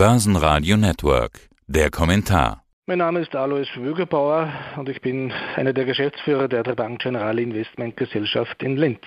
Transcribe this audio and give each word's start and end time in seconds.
Börsenradio 0.00 0.78
Network. 0.78 1.50
Der 1.66 1.90
Kommentar. 1.90 2.62
Mein 2.86 2.96
Name 2.96 3.20
ist 3.20 3.36
Alois 3.36 3.66
Wögerbauer 3.76 4.50
und 4.78 4.88
ich 4.88 5.02
bin 5.02 5.30
einer 5.56 5.74
der 5.74 5.84
Geschäftsführer 5.84 6.48
der 6.48 6.62
Bank 6.62 7.02
General 7.02 7.38
Investment 7.38 7.98
Gesellschaft 7.98 8.62
in 8.62 8.78
Linz. 8.78 9.02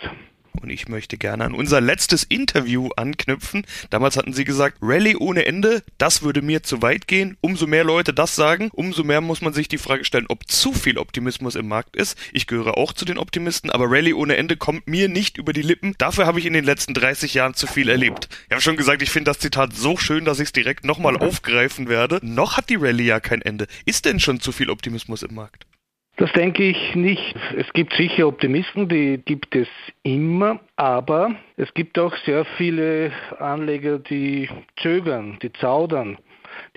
Und 0.64 0.70
ich 0.70 0.88
möchte 0.88 1.18
gerne 1.18 1.44
an 1.44 1.54
unser 1.54 1.82
letztes 1.82 2.24
Interview 2.24 2.88
anknüpfen. 2.96 3.66
Damals 3.90 4.16
hatten 4.16 4.32
Sie 4.32 4.46
gesagt, 4.46 4.78
Rallye 4.82 5.18
ohne 5.18 5.46
Ende, 5.46 5.84
das 5.98 6.22
würde 6.22 6.42
mir 6.42 6.64
zu 6.64 6.82
weit 6.82 7.06
gehen. 7.06 7.36
Umso 7.42 7.68
mehr 7.68 7.84
Leute 7.84 8.14
das 8.14 8.38
sagen, 8.38 8.70
umso 8.72 9.04
mehr 9.04 9.20
muss 9.20 9.42
man 9.42 9.52
sich 9.52 9.68
die 9.68 9.78
Frage 9.78 10.06
stellen, 10.06 10.28
ob 10.30 10.50
zu 10.50 10.72
viel 10.72 10.98
Optimismus 10.98 11.56
im 11.56 11.68
Markt 11.68 11.98
ist. 11.98 12.18
Ich 12.32 12.48
gehöre 12.48 12.78
auch 12.78 12.94
zu 12.94 13.04
den 13.04 13.18
Optimisten, 13.18 13.72
aber 13.72 13.92
Rallye 13.92 14.14
ohne 14.14 14.38
Ende 14.38 14.56
kommt 14.56 14.88
mir 14.88 15.10
nicht 15.10 15.38
über 15.38 15.52
die 15.52 15.62
Lippen. 15.62 15.96
Dafür 15.98 16.28
habe 16.28 16.40
ich 16.40 16.46
in 16.46 16.54
den 16.54 16.64
letzten 16.64 16.94
30 16.94 17.34
Jahren 17.34 17.56
zu 17.56 17.68
viel 17.68 17.90
erlebt. 17.90 18.30
Ich 18.46 18.52
habe 18.52 18.62
schon 18.62 18.78
gesagt, 18.78 19.02
ich 19.02 19.10
finde 19.10 19.32
das 19.32 19.40
Zitat 19.40 19.74
so 19.74 19.98
schön, 19.98 20.24
dass 20.24 20.40
ich 20.40 20.46
es 20.46 20.54
direkt 20.54 20.86
nochmal 20.86 21.18
aufgreifen 21.18 21.90
werde. 21.90 22.22
Noch 22.22 22.56
hat 22.56 22.70
die 22.70 22.76
Rallye 22.76 23.04
ja 23.04 23.20
kein 23.20 23.42
Ende. 23.42 23.68
Ist 23.84 24.06
denn 24.06 24.22
schon 24.22 24.40
zu 24.40 24.54
viel 24.54 24.70
Optimismus 24.70 25.24
im 25.24 25.36
Markt? 25.36 25.66
Das 26.18 26.32
denke 26.34 26.64
ich 26.64 26.96
nicht. 26.96 27.36
Es 27.58 27.72
gibt 27.74 27.94
sicher 27.94 28.28
Optimisten, 28.28 28.88
die 28.88 29.18
gibt 29.26 29.56
es 29.56 29.68
immer, 30.04 30.60
aber 30.76 31.36
es 31.58 31.74
gibt 31.74 31.98
auch 31.98 32.16
sehr 32.18 32.46
viele 32.46 33.12
Anleger, 33.40 33.98
die 33.98 34.48
zögern, 34.78 35.40
die 35.42 35.52
zaudern 35.54 36.18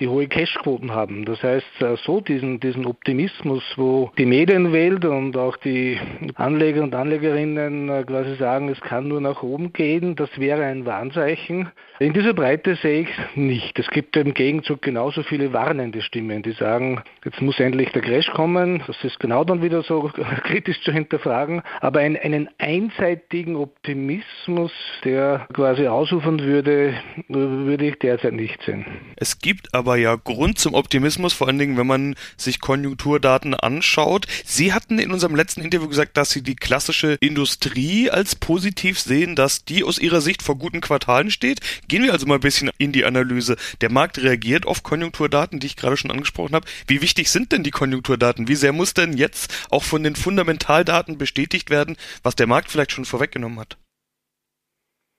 die 0.01 0.09
hohe 0.09 0.29
Cashquoten 0.29 0.93
haben. 0.93 1.25
Das 1.25 1.43
heißt, 1.43 1.83
äh, 1.83 1.97
so 2.05 2.21
diesen, 2.21 2.61
diesen 2.61 2.87
Optimismus, 2.87 3.63
wo 3.77 4.11
die 4.19 4.27
Medienwelt 4.27 5.05
und 5.05 5.37
auch 5.37 5.57
die 5.57 5.99
Anleger 6.35 6.83
und 6.83 6.95
Anlegerinnen 6.95 7.89
äh, 7.89 8.05
quasi 8.05 8.37
sagen, 8.37 8.69
es 8.69 8.81
kann 8.81 9.09
nur 9.09 9.21
nach 9.21 9.43
oben 9.43 9.73
gehen, 9.73 10.17
das 10.17 10.31
wäre 10.39 10.65
ein 10.65 10.85
Warnzeichen. 10.87 11.71
In 11.99 12.13
dieser 12.13 12.35
Breite 12.35 12.77
sehe 12.77 13.03
ich 13.03 13.09
es 13.09 13.37
nicht. 13.37 13.79
Es 13.79 13.89
gibt 13.89 14.17
im 14.17 14.35
Gegenzug 14.35 14.83
genauso 14.83 15.23
viele 15.23 15.55
warnende 15.55 16.03
Stimmen, 16.03 16.43
die 16.43 16.53
sagen, 16.53 17.03
jetzt 17.25 17.41
muss 17.41 17.59
endlich 17.59 17.91
der 17.93 18.03
Crash 18.03 18.31
kommen. 18.33 18.83
Das 18.87 19.03
ist 19.03 19.19
genau 19.19 19.45
dann 19.45 19.63
wieder 19.63 19.83
so 19.83 20.11
kritisch 20.45 20.81
zu 20.83 20.93
hinterfragen. 20.93 21.63
Aber 21.81 22.01
ein, 22.01 22.17
einen 22.19 22.51
einseitigen 22.59 23.57
Optimismus, 23.57 24.73
der 25.05 25.47
quasi 25.55 25.87
ausufern 25.87 26.41
würde, 26.41 26.95
würde 27.29 27.87
ich 27.87 27.99
derzeit 27.99 28.35
nicht 28.35 28.61
sehen. 28.63 28.85
Es 29.17 29.39
gibt 29.39 29.66
aber 29.73 29.97
ja 29.97 30.17
Grund 30.17 30.59
zum 30.59 30.75
Optimismus, 30.75 31.33
vor 31.33 31.49
allen 31.49 31.59
Dingen, 31.59 31.77
wenn 31.77 31.87
man 31.87 32.15
sich 32.37 32.61
Konjunkturdaten 32.61 33.55
anschaut. 33.55 34.27
Sie 34.45 34.73
hatten 34.73 34.99
in 34.99 35.11
unserem 35.11 35.35
letzten 35.35 35.63
Interview 35.63 35.89
gesagt, 35.89 36.17
dass 36.17 36.31
Sie 36.31 36.43
die 36.43 36.57
klassische 36.57 37.17
Industrie 37.21 38.11
als 38.11 38.35
positiv 38.35 39.01
sehen, 39.01 39.37
dass 39.37 39.65
die 39.65 39.85
aus 39.85 39.99
Ihrer 39.99 40.21
Sicht 40.21 40.43
vor 40.43 40.57
guten 40.57 40.81
Quartalen 40.81 41.31
steht. 41.31 41.61
Gehen 41.89 42.03
wir 42.03 42.13
also 42.13 42.27
mal 42.27 42.35
ein 42.35 42.41
bisschen 42.41 42.71
in 42.79 42.93
die 42.93 43.05
Analyse. 43.05 43.57
Der 43.81 43.91
Markt 43.91 44.19
reagiert 44.19 44.67
auf 44.67 44.83
Konjunkturdaten, 44.83 45.61
die 45.61 45.67
ich 45.67 45.77
gerade 45.77 45.97
schon 45.97 46.11
angesprochen 46.11 46.55
habe. 46.55 46.67
Wie 46.87 47.03
wichtig 47.03 47.31
sind 47.31 47.53
denn 47.53 47.63
die 47.63 47.71
Konjunkturdaten? 47.71 48.49
Wie 48.49 48.57
sehr 48.57 48.73
muss 48.73 48.95
denn 48.95 49.17
jetzt 49.17 49.53
auch 49.71 49.85
von 49.85 50.03
den 50.03 50.17
Fundamentaldaten 50.17 51.19
bestätigt 51.19 51.71
werden, 51.71 51.97
was 52.23 52.37
der 52.37 52.47
Markt 52.47 52.71
vielleicht 52.71 52.93
schon 52.93 53.05
vorweggenommen 53.05 53.61
hat? 53.61 53.77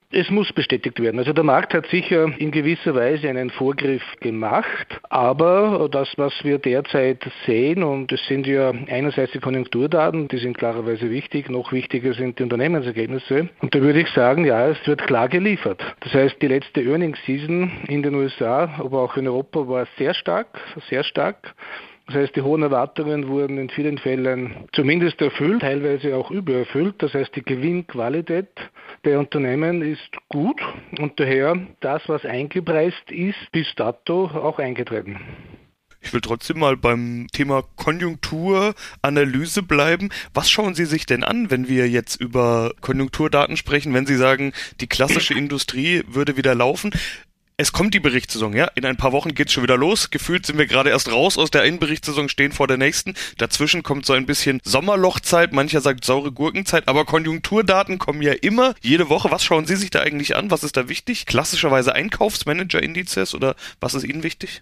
Es 0.09 0.29
muss 0.29 0.53
bestätigt 0.53 1.01
werden. 1.01 1.19
Also 1.19 1.33
der 1.33 1.43
Markt 1.43 1.73
hat 1.73 1.85
sicher 1.87 2.31
in 2.37 2.51
gewisser 2.51 2.95
Weise 2.95 3.27
einen 3.27 3.49
Vorgriff 3.49 4.03
gemacht, 4.21 4.87
aber 5.09 5.89
das, 5.91 6.07
was 6.15 6.33
wir 6.45 6.59
derzeit 6.59 7.29
sehen, 7.45 7.83
und 7.83 8.09
es 8.13 8.25
sind 8.27 8.47
ja 8.47 8.71
einerseits 8.87 9.33
die 9.33 9.39
Konjunkturdaten, 9.39 10.29
die 10.29 10.37
sind 10.37 10.57
klarerweise 10.57 11.09
wichtig, 11.09 11.49
noch 11.49 11.73
wichtiger 11.73 12.13
sind 12.13 12.39
die 12.39 12.43
Unternehmensergebnisse. 12.43 13.49
Und 13.59 13.75
da 13.75 13.81
würde 13.81 13.99
ich 13.99 14.09
sagen, 14.11 14.45
ja, 14.45 14.69
es 14.69 14.77
wird 14.87 15.05
klar 15.07 15.27
geliefert. 15.27 15.83
Das 15.99 16.13
heißt, 16.13 16.41
die 16.41 16.47
letzte 16.47 16.81
Earnings 16.83 17.19
Season 17.25 17.69
in 17.89 18.01
den 18.01 18.15
USA, 18.15 18.75
aber 18.79 19.01
auch 19.01 19.17
in 19.17 19.27
Europa 19.27 19.67
war 19.67 19.87
sehr 19.97 20.13
stark, 20.13 20.47
sehr 20.89 21.03
stark. 21.03 21.53
Das 22.07 22.15
heißt, 22.15 22.35
die 22.37 22.41
hohen 22.41 22.63
Erwartungen 22.63 23.27
wurden 23.27 23.57
in 23.57 23.69
vielen 23.69 23.97
Fällen 23.97 24.67
zumindest 24.71 25.21
erfüllt, 25.21 25.59
teilweise 25.59 26.15
auch 26.15 26.31
übererfüllt. 26.31 26.95
Das 26.99 27.13
heißt, 27.13 27.35
die 27.35 27.43
Gewinnqualität 27.43 28.47
der 29.03 29.19
Unternehmen 29.19 29.81
ist 29.81 30.09
gut 30.29 30.61
und 30.99 31.19
daher 31.19 31.57
das, 31.81 32.01
was 32.07 32.23
eingepreist 32.23 33.11
ist, 33.11 33.51
bis 33.51 33.67
dato 33.75 34.27
auch 34.27 34.57
eingetreten. 34.57 35.19
Ich 35.99 36.13
will 36.13 36.21
trotzdem 36.21 36.59
mal 36.59 36.77
beim 36.77 37.27
Thema 37.33 37.63
Konjunkturanalyse 37.75 39.63
bleiben. 39.63 40.09
Was 40.33 40.49
schauen 40.49 40.75
Sie 40.75 40.85
sich 40.85 41.05
denn 41.05 41.23
an, 41.23 41.51
wenn 41.51 41.67
wir 41.67 41.89
jetzt 41.89 42.21
über 42.21 42.71
Konjunkturdaten 42.79 43.57
sprechen, 43.57 43.93
wenn 43.93 44.05
Sie 44.05 44.15
sagen, 44.15 44.53
die 44.79 44.87
klassische 44.87 45.33
Industrie 45.33 46.03
würde 46.07 46.37
wieder 46.37 46.55
laufen? 46.55 46.91
Es 47.59 47.71
kommt 47.71 47.95
die 47.95 47.99
Berichtssaison, 47.99 48.53
ja. 48.53 48.65
In 48.75 48.85
ein 48.85 48.97
paar 48.97 49.11
Wochen 49.13 49.33
geht's 49.33 49.51
schon 49.51 49.63
wieder 49.63 49.77
los. 49.77 50.11
Gefühlt 50.11 50.45
sind 50.45 50.59
wir 50.59 50.67
gerade 50.67 50.91
erst 50.91 51.11
raus 51.11 51.39
aus 51.39 51.49
der 51.49 51.63
einen 51.63 51.79
Berichtssaison, 51.79 52.29
stehen 52.29 52.51
vor 52.51 52.67
der 52.67 52.77
nächsten. 52.77 53.15
Dazwischen 53.39 53.81
kommt 53.81 54.05
so 54.05 54.13
ein 54.13 54.27
bisschen 54.27 54.61
Sommerlochzeit, 54.63 55.53
mancher 55.53 55.81
sagt 55.81 56.05
saure 56.05 56.31
Gurkenzeit, 56.31 56.87
aber 56.87 57.05
Konjunkturdaten 57.05 57.97
kommen 57.97 58.21
ja 58.21 58.33
immer 58.33 58.75
jede 58.81 59.09
Woche. 59.09 59.31
Was 59.31 59.43
schauen 59.43 59.65
Sie 59.65 59.75
sich 59.75 59.89
da 59.89 60.01
eigentlich 60.01 60.35
an? 60.35 60.51
Was 60.51 60.63
ist 60.63 60.77
da 60.77 60.87
wichtig? 60.87 61.25
Klassischerweise 61.25 61.95
Einkaufsmanager-Indizes 61.95 63.33
oder 63.33 63.55
was 63.79 63.95
ist 63.95 64.03
Ihnen 64.03 64.21
wichtig? 64.21 64.61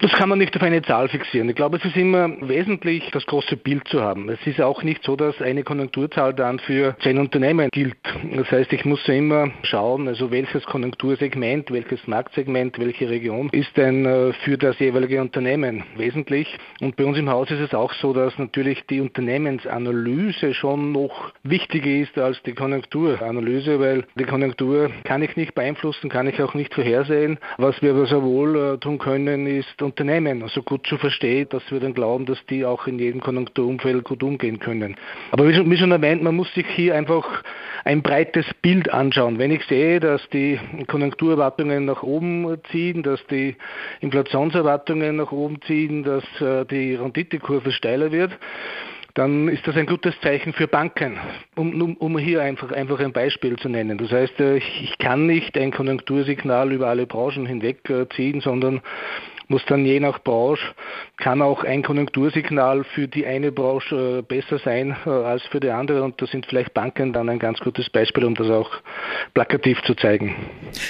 Das 0.00 0.10
kann 0.12 0.28
man 0.28 0.38
nicht 0.38 0.54
auf 0.56 0.62
eine 0.62 0.82
Zahl 0.82 1.08
fixieren. 1.08 1.48
Ich 1.48 1.54
glaube, 1.54 1.76
es 1.76 1.84
ist 1.84 1.96
immer 1.96 2.28
wesentlich, 2.40 3.08
das 3.12 3.24
große 3.26 3.56
Bild 3.56 3.86
zu 3.86 4.02
haben. 4.02 4.28
Es 4.28 4.44
ist 4.44 4.60
auch 4.60 4.82
nicht 4.82 5.04
so, 5.04 5.14
dass 5.14 5.40
eine 5.40 5.62
Konjunkturzahl 5.62 6.34
dann 6.34 6.58
für 6.58 6.96
zehn 7.02 7.18
Unternehmen 7.18 7.70
gilt. 7.70 7.96
Das 8.34 8.50
heißt, 8.50 8.72
ich 8.72 8.84
muss 8.84 9.06
immer 9.08 9.50
schauen, 9.62 10.08
also 10.08 10.32
welches 10.32 10.64
Konjunktursegment, 10.64 11.70
welches 11.70 12.06
Marktsegment, 12.08 12.78
welche 12.78 13.08
Region 13.08 13.48
ist 13.52 13.76
denn 13.76 14.04
äh, 14.04 14.32
für 14.44 14.58
das 14.58 14.78
jeweilige 14.80 15.20
Unternehmen 15.20 15.84
wesentlich. 15.96 16.58
Und 16.80 16.96
bei 16.96 17.04
uns 17.04 17.16
im 17.16 17.30
Haus 17.30 17.50
ist 17.52 17.60
es 17.60 17.72
auch 17.72 17.92
so, 17.94 18.12
dass 18.12 18.36
natürlich 18.36 18.84
die 18.86 19.00
Unternehmensanalyse 19.00 20.54
schon 20.54 20.90
noch 20.90 21.32
wichtiger 21.44 21.90
ist 21.90 22.18
als 22.18 22.42
die 22.42 22.54
Konjunkturanalyse, 22.54 23.78
weil 23.78 24.04
die 24.16 24.24
Konjunktur 24.24 24.90
kann 25.04 25.22
ich 25.22 25.36
nicht 25.36 25.54
beeinflussen, 25.54 26.10
kann 26.10 26.26
ich 26.26 26.42
auch 26.42 26.54
nicht 26.54 26.74
vorhersehen. 26.74 27.38
Was 27.58 27.80
wir 27.80 27.92
aber 27.92 28.06
sehr 28.06 28.22
wohl 28.22 28.56
äh, 28.56 28.78
tun 28.78 28.98
können, 28.98 29.46
ist 29.46 29.83
Unternehmen 29.84 30.38
so 30.40 30.44
also 30.44 30.62
gut 30.62 30.86
zu 30.86 30.96
verstehen, 30.98 31.46
dass 31.50 31.62
wir 31.70 31.80
dann 31.80 31.94
glauben, 31.94 32.26
dass 32.26 32.44
die 32.46 32.64
auch 32.64 32.86
in 32.86 32.98
jedem 32.98 33.20
Konjunkturumfeld 33.20 34.04
gut 34.04 34.22
umgehen 34.22 34.58
können. 34.58 34.96
Aber 35.30 35.48
wie 35.48 35.54
schon, 35.54 35.70
wie 35.70 35.76
schon 35.76 35.92
erwähnt, 35.92 36.22
man 36.22 36.34
muss 36.34 36.52
sich 36.54 36.66
hier 36.66 36.94
einfach 36.94 37.42
ein 37.84 38.02
breites 38.02 38.46
Bild 38.62 38.92
anschauen. 38.92 39.38
Wenn 39.38 39.50
ich 39.50 39.64
sehe, 39.64 40.00
dass 40.00 40.26
die 40.30 40.58
Konjunkturerwartungen 40.88 41.84
nach 41.84 42.02
oben 42.02 42.56
ziehen, 42.70 43.02
dass 43.02 43.24
die 43.26 43.56
Inflationserwartungen 44.00 45.16
nach 45.16 45.32
oben 45.32 45.60
ziehen, 45.62 46.02
dass 46.02 46.24
äh, 46.40 46.64
die 46.64 46.94
Renditekurve 46.94 47.72
steiler 47.72 48.10
wird, 48.10 48.32
dann 49.14 49.46
ist 49.48 49.64
das 49.66 49.76
ein 49.76 49.86
gutes 49.86 50.18
Zeichen 50.22 50.52
für 50.52 50.66
Banken, 50.66 51.16
um, 51.54 51.80
um, 51.80 51.96
um 51.96 52.18
hier 52.18 52.42
einfach, 52.42 52.72
einfach 52.72 52.98
ein 52.98 53.12
Beispiel 53.12 53.56
zu 53.56 53.68
nennen. 53.68 53.96
Das 53.96 54.10
heißt, 54.10 54.40
äh, 54.40 54.56
ich, 54.56 54.98
kann 54.98 55.26
nicht 55.26 55.56
ein 55.56 55.70
Konjunktursignal 55.70 56.72
über 56.72 56.88
alle 56.88 57.06
Branchen 57.06 57.46
hinweg 57.46 57.88
äh, 57.88 58.08
ziehen, 58.08 58.40
sondern 58.40 58.80
muss 59.48 59.64
dann 59.66 59.84
je 59.84 60.00
nach 60.00 60.18
Branche, 60.20 60.62
kann 61.16 61.42
auch 61.42 61.64
ein 61.64 61.82
Konjunktursignal 61.82 62.84
für 62.84 63.08
die 63.08 63.26
eine 63.26 63.52
Branche 63.52 64.18
äh, 64.18 64.22
besser 64.22 64.58
sein 64.58 64.96
äh, 65.06 65.10
als 65.10 65.42
für 65.44 65.60
die 65.60 65.70
andere 65.70 66.02
und 66.02 66.20
da 66.20 66.26
sind 66.26 66.46
vielleicht 66.46 66.74
Banken 66.74 67.12
dann 67.12 67.28
ein 67.28 67.38
ganz 67.38 67.60
gutes 67.60 67.88
Beispiel, 67.90 68.24
um 68.24 68.34
das 68.34 68.48
auch 68.48 68.70
plakativ 69.32 69.80
zu 69.82 69.94
zeigen. 69.94 70.34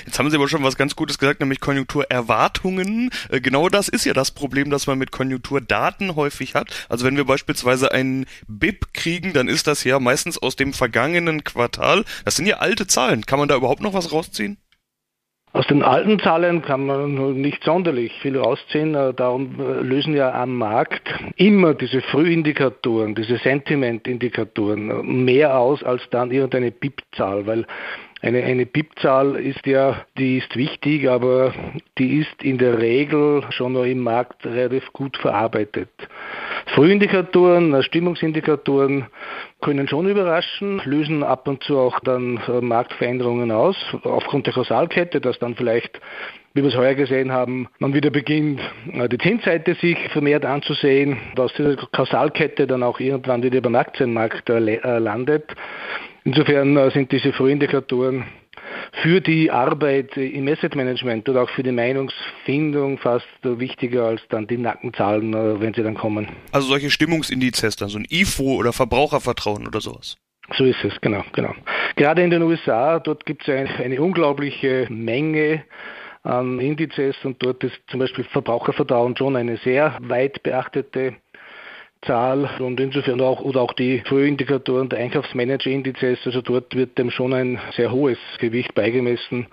Jetzt 0.05 0.19
haben 0.19 0.31
Sie 0.31 0.37
aber 0.37 0.49
schon 0.49 0.63
was 0.63 0.77
ganz 0.77 0.97
Gutes 0.97 1.19
gesagt, 1.19 1.41
nämlich 1.41 1.61
Konjunkturerwartungen. 1.61 3.11
Äh, 3.31 3.41
genau 3.41 3.69
das 3.69 3.89
ist 3.89 4.05
ja 4.05 4.13
das 4.13 4.31
Problem, 4.31 4.71
das 4.71 4.87
man 4.87 4.99
mit 4.99 5.11
Konjunkturdaten 5.11 6.17
häufig 6.17 6.55
hat. 6.55 6.87
Also 6.89 7.05
wenn 7.05 7.17
wir 7.17 7.25
beispielsweise 7.25 7.93
einen 7.93 8.27
BIP 8.47 8.93
kriegen, 8.95 9.33
dann 9.33 9.49
ist 9.49 9.67
das 9.67 9.85
ja 9.85 9.99
meistens 10.01 10.39
aus 10.39 10.57
dem 10.57 10.73
vergangenen 10.73 11.45
Quartal. 11.45 12.05
Das 12.25 12.37
sind 12.37 12.47
ja 12.47 12.59
alte 12.59 12.87
Zahlen. 12.87 13.27
Kann 13.27 13.39
man 13.39 13.49
da 13.49 13.57
überhaupt 13.57 13.83
noch 13.83 13.95
was 13.95 14.13
rausziehen? 14.13 14.59
Aus 15.55 15.69
den 15.69 15.85
alten 15.85 16.19
Zahlen 16.19 16.63
kann 16.63 16.85
man 16.85 17.41
nicht 17.41 17.63
sonderlich 17.63 18.13
viel 18.21 18.37
rausziehen. 18.37 18.97
Äh, 18.97 19.15
darum 19.15 19.55
äh, 19.61 19.83
lösen 19.83 20.17
ja 20.17 20.33
am 20.35 20.57
Markt 20.57 21.09
immer 21.37 21.75
diese 21.75 22.01
Frühindikatoren, 22.01 23.15
diese 23.15 23.37
Sentimentindikatoren 23.37 24.91
äh, 24.91 25.03
mehr 25.05 25.57
aus 25.57 25.85
als 25.85 26.03
dann 26.11 26.33
irgendeine 26.33 26.73
BIP-Zahl, 26.73 27.47
weil 27.47 27.67
eine, 28.25 28.43
eine 28.43 28.65
BIP-Zahl 28.65 29.37
ist 29.37 29.67
ja, 29.67 30.07
die 30.17 30.39
ist 30.39 30.57
wichtig, 30.57 31.09
aber 31.11 31.53
die 31.99 32.21
ist 32.21 32.43
in 32.43 32.57
der 32.57 32.79
Regel 32.79 33.45
schon 33.51 33.75
noch 33.75 33.85
im 33.85 34.01
Markt 34.01 34.47
relativ 34.47 34.91
gut 34.95 35.19
verarbeitet. 35.19 35.91
Frühindikatoren, 36.75 37.83
Stimmungsindikatoren 37.83 39.07
können 39.61 39.89
schon 39.89 40.09
überraschen, 40.09 40.81
lösen 40.87 41.23
ab 41.23 41.47
und 41.47 41.63
zu 41.65 41.79
auch 41.79 42.01
dann 42.01 42.41
Marktveränderungen 42.63 43.51
aus, 43.51 43.77
aufgrund 44.05 44.47
der 44.47 44.55
Kausalkette, 44.55 45.21
dass 45.21 45.39
dann 45.39 45.55
vielleicht 45.55 46.01
wie 46.55 46.63
wir 46.63 46.69
es 46.69 46.77
heuer 46.77 46.95
gesehen 46.95 47.33
haben, 47.33 47.69
man 47.81 47.95
wieder 47.95 48.11
beginnt, 48.11 48.61
äh, 48.93 49.09
die 49.09 49.19
Zinsseite 49.19 49.75
sich 49.75 49.99
vermehrt 50.13 50.45
anzusehen, 50.45 51.19
dass 51.35 51.53
diese 51.55 51.77
Kausalkette 51.93 52.67
dann 52.67 52.83
auch 52.83 53.01
irgendwann 53.01 53.43
wieder 53.43 53.61
beim 53.61 53.75
Aktienmarkt 53.75 54.49
äh, 54.49 54.99
landet. 54.99 55.53
Insofern 56.25 56.91
sind 56.93 57.13
diese 57.13 57.33
Frühindikatoren 57.33 58.25
für 59.03 59.21
die 59.21 59.51
Arbeit 59.51 60.17
im 60.17 60.49
Asset 60.49 60.75
Management 60.75 61.29
oder 61.29 61.43
auch 61.43 61.51
für 61.51 61.63
die 61.63 61.73
Meinungsfindung 61.73 62.99
fast 62.99 63.27
wichtiger 63.43 64.05
als 64.05 64.23
dann 64.31 64.47
die 64.47 64.57
Nackenzahlen, 64.57 65.35
äh, 65.35 65.61
wenn 65.61 65.75
sie 65.75 65.83
dann 65.83 65.95
kommen. 65.95 66.29
Also 66.53 66.69
solche 66.69 66.91
Stimmungsindizes, 66.91 67.77
dann 67.77 67.89
so 67.89 67.99
ein 67.99 68.07
IFO 68.09 68.55
oder 68.55 68.73
Verbrauchervertrauen 68.73 69.67
oder 69.67 69.81
sowas. 69.81 70.17
So 70.57 70.65
ist 70.65 70.85
es, 70.85 71.01
genau, 71.01 71.25
genau. 71.33 71.55
Gerade 71.97 72.23
in 72.23 72.31
den 72.31 72.43
USA, 72.43 73.01
dort 73.01 73.25
gibt 73.27 73.43
es 73.43 73.49
eine, 73.49 73.69
eine 73.83 74.01
unglaubliche 74.01 74.87
Menge 74.91 75.65
an 76.25 76.59
Indizes 76.59 77.17
und 77.25 77.43
dort 77.43 77.63
ist 77.63 77.79
zum 77.89 78.01
Beispiel 78.01 78.25
Verbrauchervertrauen 78.25 79.17
schon 79.17 79.37
eine 79.37 79.59
sehr 79.59 79.99
weit 80.01 80.43
beachtete 80.43 81.17
Zahl 82.07 82.49
und 82.59 82.81
insofern 82.81 83.21
auch 83.21 83.41
oder 83.41 83.61
auch 83.61 83.73
die 83.73 84.03
Frühindikatoren 84.07 84.89
der 84.89 85.01
Einkaufsmanager-Indizes, 85.01 86.21
also 86.25 86.43
dort 86.43 86.75
wird 86.75 86.99
dem 86.99 87.11
schon 87.11 87.33
ein 87.33 87.59
sehr 87.77 87.91
hohes 87.91 88.19
Gewicht 88.39 88.75
beigemessen. 88.75 89.47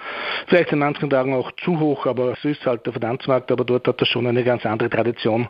Vielleicht 0.48 0.72
in 0.72 0.80
manchen 0.80 1.10
Tagen 1.10 1.34
auch 1.34 1.52
zu 1.64 1.80
hoch, 1.80 2.06
aber 2.06 2.36
so 2.42 2.50
ist 2.50 2.66
halt 2.66 2.86
der 2.86 2.94
Finanzmarkt, 2.94 3.52
aber 3.52 3.64
dort 3.64 3.88
hat 3.88 4.00
er 4.00 4.06
schon 4.06 4.28
eine 4.28 4.44
ganz 4.44 4.66
andere 4.66 4.90
Tradition 4.90 5.48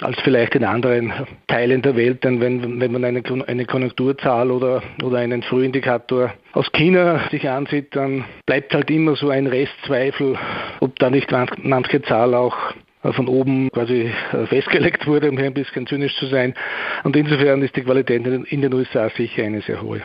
als 0.00 0.20
vielleicht 0.20 0.54
in 0.54 0.64
anderen 0.64 1.12
Teilen 1.46 1.82
der 1.82 1.96
Welt, 1.96 2.22
denn 2.24 2.40
wenn, 2.40 2.80
wenn 2.80 2.92
man 2.92 3.04
eine, 3.04 3.22
eine 3.46 3.64
Konjunkturzahl 3.64 4.50
oder, 4.50 4.82
oder 5.02 5.18
einen 5.18 5.42
Frühindikator 5.42 6.32
aus 6.52 6.70
China 6.72 7.20
sich 7.30 7.48
ansieht, 7.48 7.96
dann 7.96 8.24
bleibt 8.44 8.74
halt 8.74 8.90
immer 8.90 9.16
so 9.16 9.30
ein 9.30 9.46
Restzweifel, 9.46 10.38
ob 10.80 10.98
da 10.98 11.10
nicht 11.10 11.30
manche 11.62 12.02
Zahl 12.02 12.34
auch 12.34 12.56
von 13.12 13.28
oben 13.28 13.70
quasi 13.70 14.12
äh, 14.32 14.46
festgelegt 14.46 15.06
wurde, 15.06 15.30
um 15.30 15.36
hier 15.36 15.46
ein 15.46 15.54
bisschen 15.54 15.86
zynisch 15.86 16.16
zu 16.16 16.26
sein. 16.26 16.54
Und 17.04 17.16
insofern 17.16 17.62
ist 17.62 17.76
die 17.76 17.82
Qualität 17.82 18.26
in 18.26 18.62
den 18.62 18.72
USA 18.72 19.10
sicher 19.10 19.44
eine 19.44 19.62
sehr 19.62 19.82
hohe. 19.82 20.02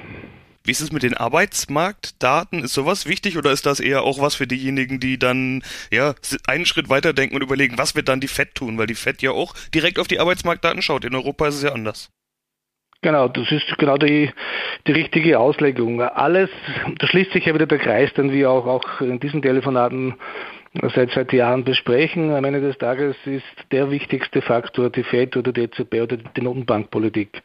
Wie 0.63 0.71
ist 0.71 0.81
es 0.81 0.91
mit 0.91 1.01
den 1.01 1.15
Arbeitsmarktdaten? 1.15 2.63
Ist 2.63 2.73
sowas 2.73 3.07
wichtig 3.07 3.35
oder 3.37 3.51
ist 3.51 3.65
das 3.65 3.79
eher 3.79 4.03
auch 4.03 4.21
was 4.21 4.35
für 4.35 4.45
diejenigen, 4.45 4.99
die 4.99 5.17
dann 5.17 5.63
ja 5.91 6.13
einen 6.47 6.67
Schritt 6.67 6.87
weiter 6.87 7.13
denken 7.13 7.35
und 7.35 7.41
überlegen, 7.41 7.79
was 7.79 7.95
wird 7.95 8.09
dann 8.09 8.19
die 8.19 8.27
FED 8.27 8.53
tun? 8.53 8.77
Weil 8.77 8.85
die 8.85 8.95
FED 8.95 9.23
ja 9.23 9.31
auch 9.31 9.55
direkt 9.73 9.97
auf 9.97 10.07
die 10.07 10.19
Arbeitsmarktdaten 10.19 10.83
schaut. 10.83 11.03
In 11.03 11.15
Europa 11.15 11.47
ist 11.47 11.55
es 11.55 11.63
ja 11.63 11.73
anders. 11.73 12.11
Genau, 13.01 13.27
das 13.27 13.51
ist 13.51 13.65
genau 13.79 13.97
die, 13.97 14.29
die 14.85 14.91
richtige 14.91 15.39
Auslegung. 15.39 15.99
Alles, 16.01 16.51
da 16.99 17.07
schließt 17.07 17.31
sich 17.31 17.45
ja 17.45 17.55
wieder 17.55 17.65
der 17.65 17.79
Kreis, 17.79 18.13
den 18.13 18.31
wir 18.31 18.51
auch, 18.51 18.67
auch 18.67 19.01
in 19.01 19.19
diesen 19.19 19.41
Telefonaten 19.41 20.13
seit 20.95 21.11
seit 21.11 21.33
Jahren 21.33 21.63
besprechen. 21.63 22.31
Am 22.31 22.45
Ende 22.45 22.61
des 22.61 22.77
Tages 22.77 23.15
ist 23.25 23.43
der 23.71 23.91
wichtigste 23.91 24.41
Faktor 24.41 24.89
die 24.89 25.03
FED 25.03 25.37
oder 25.37 25.51
die 25.51 25.61
EZB 25.61 26.01
oder 26.01 26.17
die 26.17 26.41
Notenbankpolitik. 26.41 27.41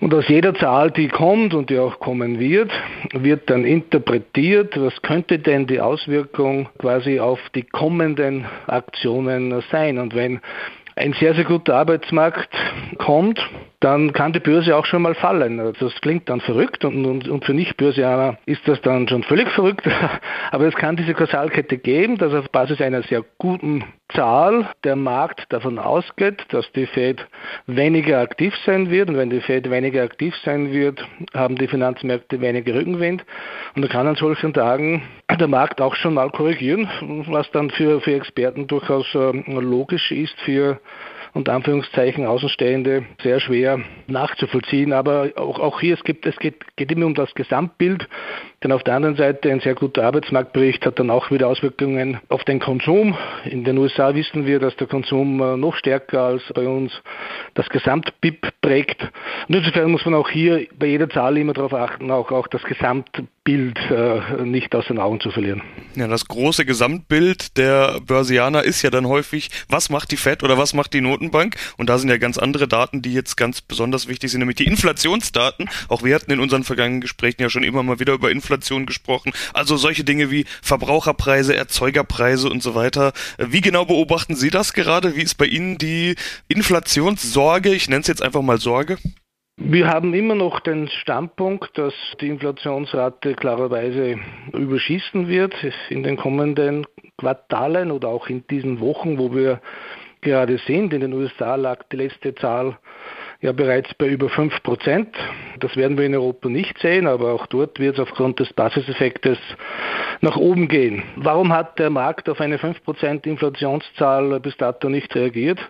Und 0.00 0.14
aus 0.14 0.28
jeder 0.28 0.54
Zahl, 0.54 0.92
die 0.92 1.08
kommt 1.08 1.54
und 1.54 1.70
die 1.70 1.78
auch 1.78 1.98
kommen 1.98 2.38
wird, 2.38 2.70
wird 3.14 3.50
dann 3.50 3.64
interpretiert, 3.64 4.80
was 4.80 5.00
könnte 5.02 5.40
denn 5.40 5.66
die 5.66 5.80
Auswirkung 5.80 6.68
quasi 6.78 7.18
auf 7.18 7.40
die 7.54 7.64
kommenden 7.64 8.46
Aktionen 8.68 9.60
sein. 9.72 9.98
Und 9.98 10.14
wenn 10.14 10.40
ein 10.94 11.14
sehr, 11.14 11.34
sehr 11.34 11.44
guter 11.44 11.74
Arbeitsmarkt 11.74 12.54
kommt, 12.98 13.40
dann 13.80 14.12
kann 14.12 14.32
die 14.32 14.40
Börse 14.40 14.74
auch 14.74 14.86
schon 14.86 15.02
mal 15.02 15.14
fallen. 15.14 15.60
Also 15.60 15.88
das 15.88 16.00
klingt 16.00 16.28
dann 16.28 16.40
verrückt 16.40 16.84
und, 16.84 17.04
und, 17.04 17.28
und 17.28 17.44
für 17.44 17.54
Nicht-Börsianer 17.54 18.36
ist 18.44 18.66
das 18.66 18.80
dann 18.80 19.06
schon 19.06 19.22
völlig 19.22 19.48
verrückt. 19.50 19.88
Aber 20.50 20.66
es 20.66 20.74
kann 20.74 20.96
diese 20.96 21.14
Kausalkette 21.14 21.78
geben, 21.78 22.18
dass 22.18 22.34
auf 22.34 22.50
Basis 22.50 22.80
einer 22.80 23.02
sehr 23.04 23.24
guten 23.38 23.84
Zahl 24.14 24.68
der 24.82 24.96
Markt 24.96 25.52
davon 25.52 25.78
ausgeht, 25.78 26.44
dass 26.48 26.70
die 26.72 26.86
Fed 26.86 27.24
weniger 27.66 28.20
aktiv 28.20 28.52
sein 28.66 28.90
wird. 28.90 29.10
Und 29.10 29.16
wenn 29.16 29.30
die 29.30 29.40
Fed 29.40 29.70
weniger 29.70 30.02
aktiv 30.02 30.34
sein 30.44 30.72
wird, 30.72 31.06
haben 31.32 31.54
die 31.54 31.68
Finanzmärkte 31.68 32.40
weniger 32.40 32.74
Rückenwind. 32.74 33.24
Und 33.76 33.82
da 33.82 33.88
kann 33.88 34.08
an 34.08 34.16
solchen 34.16 34.52
Tagen 34.52 35.02
der 35.38 35.46
Markt 35.46 35.80
auch 35.80 35.94
schon 35.94 36.14
mal 36.14 36.30
korrigieren, 36.30 36.88
was 37.28 37.48
dann 37.52 37.70
für, 37.70 38.00
für 38.00 38.14
Experten 38.14 38.66
durchaus 38.66 39.06
äh, 39.14 39.60
logisch 39.60 40.10
ist, 40.10 40.38
für 40.40 40.80
unter 41.34 41.52
Anführungszeichen 41.52 42.26
Außenstehende 42.26 43.04
sehr 43.22 43.40
schwer 43.40 43.80
nachzuvollziehen. 44.06 44.92
Aber 44.92 45.30
auch, 45.36 45.58
auch 45.58 45.80
hier, 45.80 45.94
es, 45.94 46.04
gibt, 46.04 46.26
es 46.26 46.36
geht, 46.36 46.76
geht 46.76 46.92
immer 46.92 47.06
um 47.06 47.14
das 47.14 47.34
Gesamtbild. 47.34 48.08
Denn 48.64 48.72
auf 48.72 48.82
der 48.82 48.94
anderen 48.94 49.14
Seite 49.14 49.52
ein 49.52 49.60
sehr 49.60 49.76
guter 49.76 50.02
Arbeitsmarktbericht 50.02 50.84
hat 50.84 50.98
dann 50.98 51.10
auch 51.10 51.30
wieder 51.30 51.46
Auswirkungen 51.46 52.18
auf 52.28 52.42
den 52.42 52.58
Konsum. 52.58 53.16
In 53.44 53.62
den 53.62 53.78
USA 53.78 54.16
wissen 54.16 54.46
wir, 54.46 54.58
dass 54.58 54.74
der 54.76 54.88
Konsum 54.88 55.40
äh, 55.40 55.56
noch 55.56 55.76
stärker 55.76 56.22
als 56.22 56.42
bei 56.52 56.66
uns 56.66 56.90
das 57.54 57.68
Gesamtbip 57.68 58.48
prägt. 58.60 59.00
Und 59.48 59.54
insofern 59.54 59.92
muss 59.92 60.04
man 60.04 60.14
auch 60.14 60.28
hier 60.28 60.66
bei 60.76 60.86
jeder 60.86 61.08
Zahl 61.08 61.38
immer 61.38 61.52
darauf 61.52 61.72
achten, 61.72 62.10
auch, 62.10 62.32
auch 62.32 62.48
das 62.48 62.64
Gesamtbild 62.64 63.78
äh, 63.92 64.42
nicht 64.42 64.74
aus 64.74 64.86
den 64.86 64.98
Augen 64.98 65.20
zu 65.20 65.30
verlieren. 65.30 65.62
Ja, 65.94 66.08
das 66.08 66.26
große 66.26 66.64
Gesamtbild 66.64 67.56
der 67.58 68.00
Börsianer 68.04 68.64
ist 68.64 68.82
ja 68.82 68.90
dann 68.90 69.06
häufig, 69.06 69.50
was 69.68 69.88
macht 69.88 70.10
die 70.10 70.16
FED 70.16 70.42
oder 70.42 70.58
was 70.58 70.74
macht 70.74 70.94
die 70.94 71.00
Notenbank? 71.00 71.54
Und 71.76 71.88
da 71.88 71.96
sind 71.96 72.08
ja 72.08 72.18
ganz 72.18 72.38
andere 72.38 72.66
Daten, 72.66 73.02
die 73.02 73.14
jetzt 73.14 73.36
ganz 73.36 73.60
besonders 73.60 74.08
wichtig 74.08 74.32
sind, 74.32 74.40
nämlich 74.40 74.56
die 74.56 74.66
Inflationsdaten. 74.66 75.70
Auch 75.88 76.02
wir 76.02 76.16
hatten 76.16 76.32
in 76.32 76.40
unseren 76.40 76.64
vergangenen 76.64 77.00
Gesprächen 77.00 77.40
ja 77.42 77.50
schon 77.50 77.62
immer 77.62 77.84
mal 77.84 78.00
wieder 78.00 78.14
über 78.14 78.32
Inflation 78.32 78.47
Inflation 78.48 78.86
gesprochen. 78.86 79.32
Also 79.52 79.76
solche 79.76 80.04
Dinge 80.04 80.30
wie 80.30 80.46
Verbraucherpreise, 80.62 81.54
Erzeugerpreise 81.54 82.48
und 82.48 82.62
so 82.62 82.74
weiter. 82.74 83.12
Wie 83.38 83.60
genau 83.60 83.84
beobachten 83.84 84.34
Sie 84.34 84.50
das 84.50 84.72
gerade? 84.72 85.16
Wie 85.16 85.22
ist 85.22 85.34
bei 85.34 85.44
Ihnen 85.44 85.76
die 85.76 86.14
Inflationssorge? 86.48 87.74
Ich 87.74 87.88
nenne 87.88 88.00
es 88.00 88.06
jetzt 88.06 88.22
einfach 88.22 88.42
mal 88.42 88.58
Sorge. 88.58 88.96
Wir 89.60 89.88
haben 89.88 90.14
immer 90.14 90.36
noch 90.36 90.60
den 90.60 90.88
Standpunkt, 90.88 91.76
dass 91.76 91.92
die 92.20 92.28
Inflationsrate 92.28 93.34
klarerweise 93.34 94.16
überschießen 94.52 95.26
wird 95.28 95.52
in 95.90 96.04
den 96.04 96.16
kommenden 96.16 96.86
Quartalen 97.18 97.90
oder 97.90 98.08
auch 98.08 98.28
in 98.28 98.46
diesen 98.46 98.80
Wochen, 98.80 99.18
wo 99.18 99.34
wir 99.34 99.60
gerade 100.20 100.58
sind. 100.66 100.92
In 100.94 101.00
den 101.00 101.12
USA 101.12 101.56
lag 101.56 101.82
die 101.90 101.96
letzte 101.96 102.34
Zahl 102.36 102.78
ja 103.40 103.52
bereits 103.52 103.94
bei 103.94 104.06
über 104.08 104.28
5 104.28 104.62
Prozent. 104.62 105.08
Das 105.60 105.76
werden 105.76 105.96
wir 105.96 106.06
in 106.06 106.14
Europa 106.14 106.48
nicht 106.48 106.78
sehen, 106.78 107.06
aber 107.06 107.32
auch 107.32 107.46
dort 107.46 107.78
wird 107.78 107.94
es 107.94 108.00
aufgrund 108.00 108.40
des 108.40 108.52
Basiseffektes 108.52 109.38
nach 110.20 110.36
oben 110.36 110.66
gehen. 110.66 111.04
Warum 111.16 111.52
hat 111.52 111.78
der 111.78 111.90
Markt 111.90 112.28
auf 112.28 112.40
eine 112.40 112.58
5 112.58 112.82
Prozent 112.82 113.26
Inflationszahl 113.26 114.40
bis 114.40 114.56
dato 114.56 114.88
nicht 114.88 115.14
reagiert? 115.14 115.60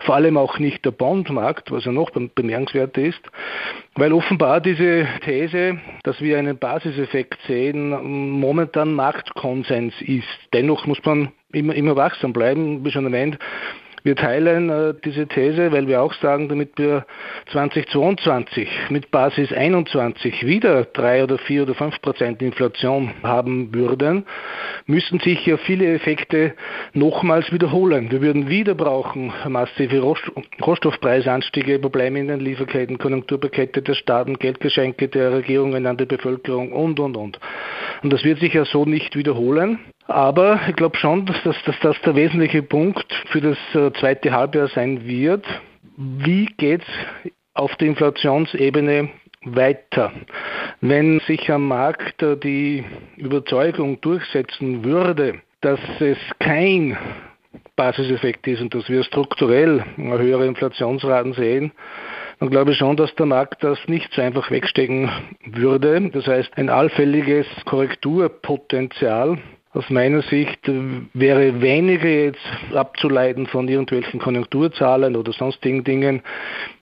Vor 0.00 0.16
allem 0.16 0.36
auch 0.36 0.58
nicht 0.58 0.84
der 0.84 0.90
Bondmarkt, 0.90 1.70
was 1.70 1.86
ja 1.86 1.92
noch 1.92 2.10
bemerkenswert 2.10 2.98
ist, 2.98 3.22
weil 3.94 4.12
offenbar 4.12 4.60
diese 4.60 5.06
These, 5.24 5.78
dass 6.02 6.20
wir 6.20 6.38
einen 6.38 6.58
Basiseffekt 6.58 7.38
sehen, 7.46 8.30
momentan 8.38 8.92
Marktkonsens 8.92 9.94
ist. 10.02 10.28
Dennoch 10.52 10.86
muss 10.86 11.02
man 11.04 11.32
immer, 11.52 11.74
immer 11.74 11.96
wachsam 11.96 12.34
bleiben, 12.34 12.84
wie 12.84 12.90
schon 12.90 13.06
erwähnt. 13.06 13.38
Wir 14.04 14.16
teilen 14.16 14.68
äh, 14.68 14.92
diese 15.02 15.26
These, 15.26 15.72
weil 15.72 15.88
wir 15.88 16.02
auch 16.02 16.12
sagen, 16.12 16.50
damit 16.50 16.72
wir 16.76 17.06
2022 17.52 18.68
mit 18.90 19.10
Basis 19.10 19.50
21 19.50 20.44
wieder 20.44 20.84
drei 20.84 21.24
oder 21.24 21.38
vier 21.38 21.62
oder 21.62 21.74
fünf 21.74 22.02
Prozent 22.02 22.42
Inflation 22.42 23.14
haben 23.22 23.74
würden, 23.74 24.26
müssen 24.84 25.20
sich 25.20 25.46
ja 25.46 25.56
viele 25.56 25.94
Effekte 25.94 26.52
nochmals 26.92 27.50
wiederholen. 27.50 28.10
Wir 28.10 28.20
würden 28.20 28.50
wieder 28.50 28.74
brauchen 28.74 29.32
massive 29.48 30.00
Rohstoffpreisanstiege, 30.60 31.78
Probleme 31.78 32.20
in 32.20 32.28
den 32.28 32.40
Lieferketten, 32.40 32.98
Konjunkturpakete 32.98 33.80
der 33.80 33.94
Staaten, 33.94 34.38
Geldgeschenke 34.38 35.08
der 35.08 35.32
Regierungen 35.32 35.86
an 35.86 35.96
die 35.96 36.04
Bevölkerung 36.04 36.72
und, 36.72 37.00
und, 37.00 37.16
und. 37.16 37.40
Und 38.02 38.12
das 38.12 38.22
wird 38.22 38.38
sich 38.40 38.52
ja 38.52 38.66
so 38.66 38.84
nicht 38.84 39.16
wiederholen. 39.16 39.78
Aber 40.06 40.60
ich 40.68 40.76
glaube 40.76 40.96
schon, 40.98 41.24
dass 41.24 41.42
das, 41.44 41.56
dass 41.64 41.78
das 41.80 42.00
der 42.02 42.14
wesentliche 42.14 42.62
Punkt 42.62 43.10
für 43.30 43.40
das 43.40 43.58
äh, 43.74 43.90
zweite 43.98 44.32
Halbjahr 44.32 44.68
sein 44.68 45.06
wird. 45.06 45.46
Wie 45.96 46.46
geht 46.58 46.82
es 46.82 47.32
auf 47.54 47.74
der 47.76 47.88
Inflationsebene 47.88 49.08
weiter? 49.44 50.12
Wenn 50.80 51.20
sich 51.20 51.50
am 51.50 51.68
Markt 51.68 52.22
äh, 52.22 52.36
die 52.36 52.84
Überzeugung 53.16 54.00
durchsetzen 54.02 54.84
würde, 54.84 55.40
dass 55.62 55.80
es 56.00 56.18
kein 56.38 56.98
Basiseffekt 57.76 58.46
ist 58.46 58.60
und 58.60 58.74
dass 58.74 58.88
wir 58.90 59.02
strukturell 59.04 59.84
höhere 59.96 60.46
Inflationsraten 60.46 61.32
sehen, 61.32 61.72
dann 62.40 62.50
glaube 62.50 62.72
ich 62.72 62.78
schon, 62.78 62.96
dass 62.96 63.14
der 63.14 63.26
Markt 63.26 63.64
das 63.64 63.78
nicht 63.86 64.12
so 64.12 64.20
einfach 64.20 64.50
wegstecken 64.50 65.10
würde. 65.46 66.10
Das 66.10 66.26
heißt, 66.26 66.56
ein 66.56 66.68
allfälliges 66.68 67.46
Korrekturpotenzial 67.64 69.38
aus 69.74 69.90
meiner 69.90 70.22
Sicht 70.22 70.60
wäre 71.12 71.60
weniger 71.60 72.08
jetzt 72.08 72.46
abzuleiten 72.72 73.46
von 73.48 73.68
irgendwelchen 73.68 74.20
Konjunkturzahlen 74.20 75.16
oder 75.16 75.32
sonstigen 75.32 75.82
Dingen. 75.82 76.22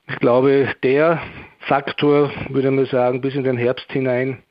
Ich 0.09 0.17
glaube, 0.17 0.69
der 0.83 1.21
Faktor, 1.61 2.31
würde 2.51 2.71
man 2.71 2.85
sagen, 2.87 3.23
bis 3.23 3.35
in 3.35 3.45
den 3.45 3.57
Herbst 3.57 3.91
hinein 3.91 4.43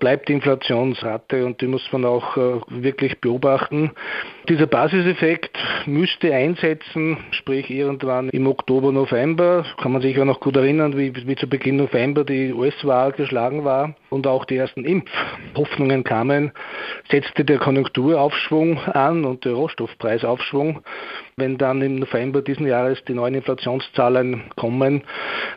bleibt 0.00 0.28
die 0.28 0.32
Inflationsrate 0.32 1.44
und 1.44 1.60
die 1.60 1.66
muss 1.66 1.86
man 1.92 2.04
auch 2.04 2.36
äh, 2.36 2.60
wirklich 2.68 3.20
beobachten. 3.20 3.92
Dieser 4.48 4.66
Basiseffekt 4.66 5.58
müsste 5.84 6.32
einsetzen, 6.32 7.18
sprich 7.32 7.68
irgendwann 7.68 8.30
im 8.30 8.46
Oktober, 8.46 8.92
November. 8.92 9.66
Kann 9.76 9.92
man 9.92 10.00
sich 10.00 10.18
auch 10.18 10.24
noch 10.24 10.40
gut 10.40 10.56
erinnern, 10.56 10.96
wie, 10.96 11.14
wie 11.14 11.36
zu 11.36 11.46
Beginn 11.46 11.76
November 11.76 12.24
die 12.24 12.54
US-Wahl 12.54 13.12
geschlagen 13.12 13.66
war 13.66 13.94
und 14.08 14.26
auch 14.26 14.46
die 14.46 14.56
ersten 14.56 14.86
Impfhoffnungen 14.86 16.02
kamen, 16.02 16.52
setzte 17.10 17.44
der 17.44 17.58
Konjunkturaufschwung 17.58 18.78
an 18.78 19.26
und 19.26 19.44
der 19.44 19.52
Rohstoffpreisaufschwung. 19.52 20.80
Wenn 21.36 21.58
dann 21.58 21.82
im 21.82 21.96
November 21.96 22.40
diesen 22.40 22.66
Jahres 22.66 23.04
die 23.04 23.12
neuen 23.12 23.34
Inflationszahlen 23.34 24.44
kommen, 24.56 25.02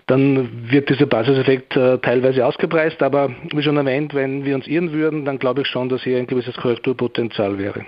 dann 0.07 0.69
wird 0.69 0.89
dieser 0.89 1.05
Basiseffekt 1.05 1.77
äh, 1.77 1.97
teilweise 1.99 2.45
ausgepreist. 2.45 3.01
Aber 3.01 3.33
wie 3.53 3.63
schon 3.63 3.77
erwähnt, 3.77 4.13
wenn 4.13 4.43
wir 4.43 4.55
uns 4.55 4.67
irren 4.67 4.91
würden, 4.91 5.23
dann 5.23 5.39
glaube 5.39 5.61
ich 5.61 5.67
schon, 5.67 5.87
dass 5.87 6.03
hier 6.03 6.17
ein 6.17 6.27
gewisses 6.27 6.57
Korrekturpotenzial 6.57 7.57
wäre. 7.57 7.85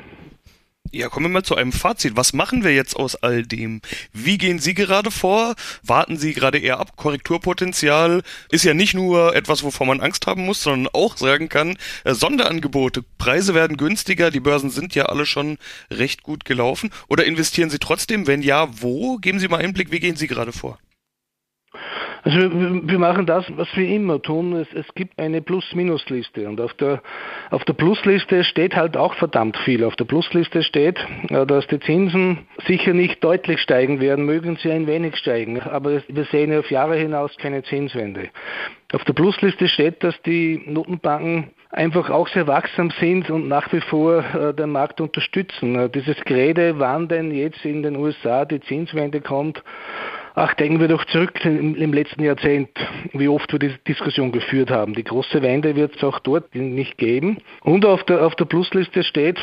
Ja, 0.92 1.10
kommen 1.10 1.26
wir 1.26 1.30
mal 1.32 1.44
zu 1.44 1.56
einem 1.56 1.72
Fazit. 1.72 2.16
Was 2.18 2.34
machen 2.34 2.64
wir 2.64 2.74
jetzt 2.76 2.96
aus 2.96 3.16
all 3.16 3.44
dem? 3.44 3.82
Wie 4.12 4.38
gehen 4.38 4.60
Sie 4.60 4.76
gerade 4.76 5.10
vor? 5.10 5.56
Warten 5.82 6.18
Sie 6.18 6.34
gerade 6.34 6.60
eher 6.60 6.80
ab? 6.80 6.96
Korrekturpotenzial 6.98 8.22
ist 8.52 8.64
ja 8.64 8.76
nicht 8.76 8.94
nur 8.94 9.36
etwas, 9.36 9.64
wovor 9.64 9.88
man 9.88 10.02
Angst 10.02 10.28
haben 10.28 10.46
muss, 10.46 10.62
sondern 10.62 10.94
auch 10.94 11.18
sagen 11.18 11.50
kann, 11.50 11.78
äh, 12.04 12.14
Sonderangebote, 12.14 13.04
Preise 13.18 13.56
werden 13.56 13.78
günstiger, 13.78 14.30
die 14.30 14.40
Börsen 14.40 14.70
sind 14.70 14.94
ja 14.94 15.06
alle 15.06 15.26
schon 15.26 15.58
recht 15.90 16.22
gut 16.22 16.46
gelaufen. 16.46 16.92
Oder 17.08 17.26
investieren 17.26 17.72
Sie 17.72 17.80
trotzdem? 17.80 18.28
Wenn 18.28 18.44
ja, 18.44 18.68
wo? 18.82 19.18
Geben 19.18 19.40
Sie 19.40 19.48
mal 19.48 19.62
Einblick, 19.62 19.92
wie 19.92 20.00
gehen 20.00 20.16
Sie 20.16 20.28
gerade 20.28 20.52
vor? 20.52 20.78
Also 22.24 22.40
wir 22.40 23.00
machen 23.00 23.26
das, 23.26 23.46
was 23.58 23.68
wir 23.76 23.88
immer 23.88 24.22
tun. 24.22 24.54
Es, 24.54 24.68
es 24.74 24.94
gibt 24.96 25.20
eine 25.20 25.42
Plus-Minus-Liste 25.42 26.48
und 26.48 26.62
auf 26.62 26.74
der, 26.76 27.02
auf 27.52 27.66
der 27.66 27.74
Plus-Liste 27.74 28.46
steht 28.46 28.76
halt 28.76 28.96
auch 28.96 29.14
verdammt 29.16 29.58
viel. 29.58 29.84
Auf 29.84 29.96
der 29.98 30.06
Plus-Liste 30.06 30.64
steht, 30.64 30.98
dass 31.30 31.68
die 31.68 31.80
Zinsen 31.80 32.48
sicher 32.66 32.94
nicht 32.94 33.24
deutlich 33.24 33.60
steigen 33.60 34.00
werden, 34.00 34.26
mögen 34.26 34.58
sie 34.58 34.72
ein 34.72 34.88
wenig 34.88 35.18
steigen, 35.18 35.60
aber 35.62 36.02
wir 36.08 36.26
sehen 36.26 36.58
auf 36.58 36.72
Jahre 36.72 36.96
hinaus 36.96 37.36
keine 37.38 37.64
Zinswende. 37.64 38.30
Auf 38.94 39.04
der 39.06 39.14
Plusliste 39.14 39.68
steht, 39.68 40.04
dass 40.04 40.22
die 40.22 40.62
Notenbanken 40.66 41.50
einfach 41.72 42.12
auch 42.12 42.28
sehr 42.28 42.46
wachsam 42.46 42.92
sind 43.00 43.30
und 43.32 43.48
nach 43.48 43.74
wie 43.74 43.82
vor 43.82 44.24
äh, 44.24 44.54
den 44.54 44.70
Markt 44.70 45.02
unterstützen. 45.02 45.76
Äh, 45.76 45.90
dieses 45.90 46.16
Gerede, 46.26 46.78
wann 46.78 47.08
denn 47.08 47.32
jetzt 47.32 47.66
in 47.66 47.82
den 47.82 47.96
USA 47.96 48.46
die 48.46 48.62
Zinswende 48.62 49.20
kommt, 49.20 49.64
Ach, 50.36 50.56
denken 50.56 50.80
wir 50.80 50.88
doch 50.88 51.06
zurück 51.06 51.46
im, 51.46 51.76
im, 51.76 51.94
letzten 51.94 52.24
Jahrzehnt, 52.24 52.70
wie 53.12 53.28
oft 53.28 53.52
wir 53.52 53.60
diese 53.60 53.78
Diskussion 53.88 54.32
geführt 54.32 54.72
haben. 54.72 54.96
Die 54.96 55.04
große 55.04 55.44
Wende 55.44 55.76
wird 55.76 55.96
es 55.96 56.04
auch 56.04 56.18
dort 56.20 56.56
nicht 56.56 56.98
geben. 56.98 57.38
Und 57.62 57.86
auf 57.86 58.04
der, 58.06 58.26
auf 58.26 58.34
der 58.36 58.46
Plusliste 58.46 59.04
steht, 59.04 59.38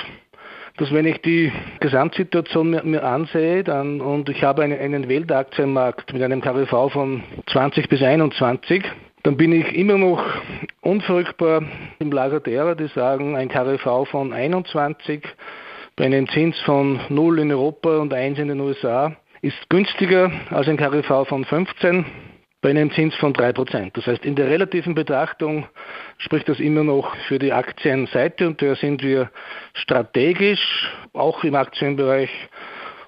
dass 0.78 0.92
wenn 0.92 1.06
ich 1.06 1.20
die 1.22 1.52
Gesamtsituation 1.78 2.70
mir, 2.70 2.82
mir 2.82 3.04
ansehe 3.04 3.62
dann, 3.62 4.00
und 4.00 4.28
ich 4.30 4.42
habe 4.42 4.62
eine, 4.62 4.78
einen 4.78 5.08
Weltaktienmarkt 5.08 6.12
mit 6.12 6.22
einem 6.22 6.40
KWV 6.40 6.92
von 6.92 7.22
20 7.46 7.88
bis 7.88 8.02
21, 8.02 8.82
dann 9.22 9.36
bin 9.36 9.52
ich 9.52 9.72
immer 9.72 9.96
noch 9.96 10.24
unverrückbar 10.80 11.62
im 12.00 12.10
Lager 12.10 12.40
derer, 12.40 12.74
die 12.74 12.88
sagen, 12.88 13.36
ein 13.36 13.48
KWV 13.48 14.08
von 14.08 14.32
21 14.32 15.22
bei 15.94 16.06
einem 16.06 16.28
Zins 16.30 16.58
von 16.62 16.98
0 17.10 17.38
in 17.38 17.52
Europa 17.52 17.98
und 17.98 18.12
1 18.12 18.40
in 18.40 18.48
den 18.48 18.58
USA 18.58 19.14
ist 19.42 19.70
günstiger 19.70 20.30
als 20.50 20.68
ein 20.68 20.76
KGV 20.76 21.26
von 21.26 21.44
15 21.44 22.04
bei 22.60 22.70
einem 22.70 22.90
Zins 22.92 23.14
von 23.16 23.32
3%. 23.32 23.92
Das 23.94 24.06
heißt, 24.06 24.24
in 24.26 24.34
der 24.34 24.48
relativen 24.48 24.94
Betrachtung 24.94 25.66
spricht 26.18 26.48
das 26.48 26.60
immer 26.60 26.84
noch 26.84 27.16
für 27.28 27.38
die 27.38 27.52
Aktienseite 27.52 28.46
und 28.46 28.60
da 28.60 28.74
sind 28.74 29.02
wir 29.02 29.30
strategisch 29.72 30.92
auch 31.14 31.42
im 31.42 31.54
Aktienbereich 31.54 32.30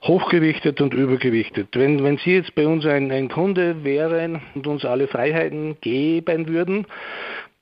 hochgewichtet 0.05 0.81
und 0.81 0.95
übergewichtet. 0.95 1.69
Wenn, 1.75 2.03
wenn 2.03 2.17
Sie 2.19 2.35
jetzt 2.35 2.55
bei 2.55 2.67
uns 2.67 2.85
ein, 2.87 3.13
ein 3.13 3.29
Kunde 3.29 3.85
wären 3.85 4.43
und 4.55 4.67
uns 4.67 4.85
alle 4.85 5.07
Freiheiten 5.07 5.77
geben 5.81 6.49
würden, 6.49 6.87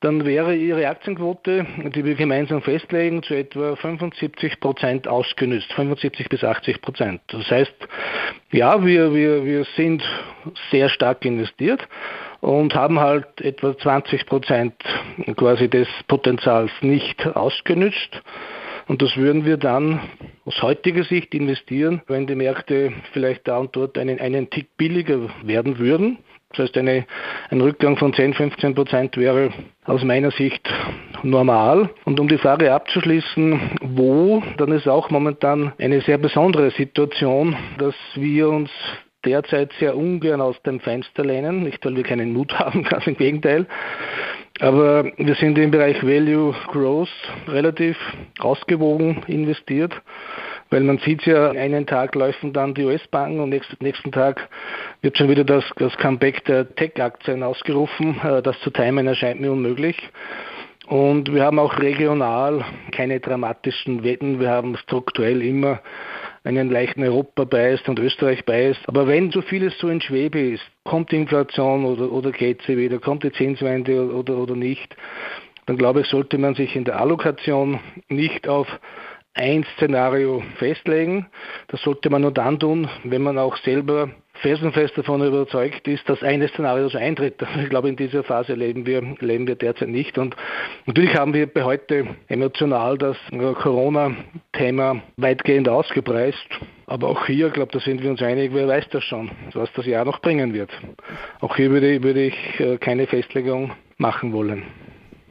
dann 0.01 0.25
wäre 0.25 0.55
Ihre 0.55 0.87
Aktienquote, 0.87 1.65
die 1.95 2.03
wir 2.03 2.15
gemeinsam 2.15 2.61
festlegen, 2.61 3.21
zu 3.21 3.35
etwa 3.35 3.75
75 3.75 4.59
Prozent 4.59 5.07
ausgenützt, 5.07 5.71
75 5.73 6.27
bis 6.27 6.43
80 6.43 6.81
Prozent. 6.81 7.21
Das 7.27 7.49
heißt, 7.49 7.73
ja, 8.51 8.83
wir, 8.83 9.13
wir, 9.13 9.45
wir 9.45 9.65
sind 9.75 10.03
sehr 10.71 10.89
stark 10.89 11.23
investiert 11.23 11.87
und 12.41 12.73
haben 12.73 12.99
halt 12.99 13.41
etwa 13.41 13.77
20 13.77 14.25
Prozent 14.25 14.73
quasi 15.37 15.69
des 15.69 15.87
Potenzials 16.07 16.71
nicht 16.81 17.25
ausgenützt. 17.27 18.21
Und 18.87 19.03
das 19.03 19.15
würden 19.15 19.45
wir 19.45 19.57
dann 19.57 19.99
aus 20.45 20.61
heutiger 20.63 21.03
Sicht 21.03 21.35
investieren, 21.35 22.01
wenn 22.07 22.25
die 22.25 22.35
Märkte 22.35 22.91
vielleicht 23.13 23.47
da 23.47 23.59
und 23.59 23.75
dort 23.75 23.97
einen, 23.99 24.19
einen 24.19 24.49
Tick 24.49 24.75
billiger 24.77 25.29
werden 25.43 25.77
würden. 25.77 26.17
Das 26.51 26.65
heißt, 26.67 26.77
eine, 26.77 27.05
ein 27.49 27.61
Rückgang 27.61 27.97
von 27.97 28.13
10, 28.13 28.33
15 28.33 28.75
Prozent 28.75 29.17
wäre 29.17 29.51
aus 29.85 30.03
meiner 30.03 30.31
Sicht 30.31 30.69
normal. 31.23 31.89
Und 32.05 32.19
um 32.19 32.27
die 32.27 32.37
Frage 32.37 32.73
abzuschließen, 32.73 33.77
wo, 33.81 34.43
dann 34.57 34.71
ist 34.71 34.87
auch 34.87 35.09
momentan 35.09 35.73
eine 35.79 36.01
sehr 36.01 36.17
besondere 36.17 36.71
Situation, 36.71 37.55
dass 37.77 37.95
wir 38.15 38.49
uns 38.49 38.69
derzeit 39.25 39.71
sehr 39.79 39.95
ungern 39.95 40.41
aus 40.41 40.61
dem 40.63 40.79
Fenster 40.79 41.23
lehnen, 41.23 41.63
nicht 41.63 41.85
weil 41.85 41.95
wir 41.95 42.03
keinen 42.03 42.33
Mut 42.33 42.53
haben, 42.59 42.83
ganz 42.83 43.07
im 43.07 43.17
Gegenteil. 43.17 43.67
Aber 44.59 45.05
wir 45.17 45.35
sind 45.35 45.57
im 45.57 45.71
Bereich 45.71 46.03
Value 46.03 46.53
Growth 46.67 47.09
relativ 47.47 47.97
ausgewogen 48.39 49.23
investiert 49.27 49.93
weil 50.71 50.81
man 50.81 50.97
sieht 50.99 51.25
ja, 51.25 51.51
einen 51.51 51.85
Tag 51.85 52.15
laufen 52.15 52.53
dann 52.53 52.73
die 52.73 52.85
US-Banken 52.85 53.41
und 53.41 53.49
nächsten, 53.49 53.77
nächsten 53.83 54.11
Tag 54.11 54.49
wird 55.01 55.17
schon 55.17 55.29
wieder 55.29 55.43
das, 55.43 55.65
das 55.75 55.95
Comeback 55.97 56.43
der 56.45 56.73
Tech-Aktien 56.75 57.43
ausgerufen. 57.43 58.19
Äh, 58.23 58.41
das 58.41 58.59
zu 58.61 58.71
timen 58.71 59.05
erscheint 59.05 59.41
mir 59.41 59.51
unmöglich. 59.51 59.97
Und 60.87 61.33
wir 61.33 61.43
haben 61.43 61.59
auch 61.59 61.77
regional 61.79 62.65
keine 62.91 63.19
dramatischen 63.19 64.03
Wetten. 64.03 64.39
Wir 64.39 64.49
haben 64.49 64.77
strukturell 64.77 65.41
immer 65.41 65.79
einen 66.43 66.69
leichten 66.71 67.03
Europa-Bias 67.03 67.81
und 67.87 67.99
Österreich-Bias. 67.99 68.77
Aber 68.87 69.07
wenn 69.07 69.31
so 69.31 69.41
vieles 69.41 69.77
so 69.77 69.89
in 69.89 70.01
Schwebe 70.01 70.39
ist, 70.39 70.63
kommt 70.85 71.11
die 71.11 71.17
Inflation 71.17 71.85
oder, 71.85 72.11
oder 72.11 72.31
geht 72.31 72.61
sie 72.63 72.77
wieder, 72.77 72.99
kommt 72.99 73.23
die 73.23 73.31
Zinswende 73.31 74.13
oder, 74.13 74.37
oder 74.37 74.55
nicht, 74.55 74.95
dann 75.65 75.77
glaube 75.77 76.01
ich, 76.01 76.07
sollte 76.07 76.37
man 76.37 76.55
sich 76.55 76.75
in 76.75 76.85
der 76.85 76.99
Allokation 76.99 77.79
nicht 78.09 78.47
auf 78.47 78.67
ein 79.33 79.65
Szenario 79.75 80.43
festlegen. 80.57 81.27
Das 81.67 81.81
sollte 81.81 82.09
man 82.09 82.21
nur 82.21 82.31
dann 82.31 82.59
tun, 82.59 82.89
wenn 83.03 83.21
man 83.21 83.37
auch 83.37 83.55
selber 83.57 84.09
felsenfest 84.41 84.97
davon 84.97 85.23
überzeugt 85.23 85.87
ist, 85.87 86.07
dass 86.09 86.23
eines 86.23 86.51
Szenarios 86.51 86.95
eintritt. 86.95 87.41
Ich 87.61 87.69
glaube, 87.69 87.89
in 87.89 87.95
dieser 87.95 88.23
Phase 88.23 88.53
leben 88.53 88.85
wir, 88.85 89.01
leben 89.19 89.47
wir 89.47 89.55
derzeit 89.55 89.89
nicht. 89.89 90.17
Und 90.17 90.35
natürlich 90.85 91.15
haben 91.15 91.33
wir 91.33 91.47
bei 91.47 91.63
heute 91.63 92.07
emotional 92.27 92.97
das 92.97 93.17
Corona-Thema 93.29 95.01
weitgehend 95.17 95.69
ausgepreist. 95.69 96.47
Aber 96.87 97.07
auch 97.07 97.25
hier, 97.25 97.47
ich 97.47 97.53
glaube, 97.53 97.71
da 97.71 97.79
sind 97.79 98.01
wir 98.01 98.09
uns 98.09 98.21
einig, 98.21 98.51
wer 98.53 98.67
weiß 98.67 98.89
das 98.89 99.03
schon, 99.03 99.31
was 99.53 99.71
das 99.73 99.85
Jahr 99.85 100.05
noch 100.05 100.19
bringen 100.19 100.53
wird. 100.53 100.71
Auch 101.39 101.55
hier 101.55 101.69
würde, 101.71 102.03
würde 102.03 102.25
ich 102.25 102.59
äh, 102.59 102.77
keine 102.77 103.07
Festlegung 103.07 103.71
machen 103.97 104.33
wollen. 104.33 104.63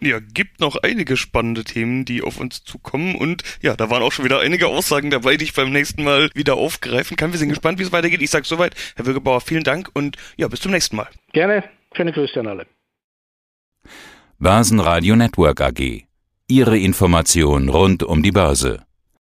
Ja, 0.01 0.19
gibt 0.21 0.61
noch 0.61 0.77
einige 0.83 1.17
spannende 1.17 1.65
Themen, 1.65 2.05
die 2.05 2.23
auf 2.23 2.39
uns 2.39 2.65
zukommen. 2.65 3.15
Und 3.15 3.43
ja, 3.61 3.77
da 3.77 3.91
waren 3.91 4.03
auch 4.03 4.13
schon 4.13 4.25
wieder 4.25 4.41
einige 4.41 4.69
Aussagen 4.69 5.11
dabei, 5.11 5.37
die 5.37 5.45
ich 5.45 5.55
beim 5.55 5.71
nächsten 5.71 6.05
Mal 6.05 6.31
wieder 6.35 6.55
aufgreifen 6.55 7.17
kann. 7.17 7.33
Wir 7.33 7.39
sind 7.39 7.51
gespannt, 7.51 7.79
wie 7.79 7.83
es 7.83 7.93
weitergeht. 7.93 8.23
Ich 8.23 8.31
sage 8.31 8.47
soweit, 8.47 8.75
Herr 8.97 9.07
Würgebauer, 9.07 9.41
vielen 9.41 9.65
Dank 9.65 9.91
und 9.93 10.17
ja, 10.37 10.49
bis 10.49 10.61
zum 10.61 10.73
nächsten 10.73 10.97
Mal. 10.97 11.09
Gerne. 11.33 11.65
Schöne 11.95 12.13
Grüße 12.13 12.41
an 12.41 12.47
alle. 12.47 12.67
Börsenradio 14.39 15.17
Network 15.17 15.61
AG. 15.61 16.05
Ihre 16.49 16.79
Information 16.79 17.69
rund 17.69 18.03
um 18.03 18.23
die 18.23 18.33
Börse. 18.33 18.85